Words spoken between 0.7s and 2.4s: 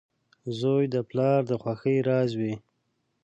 د پلار د خوښۍ راز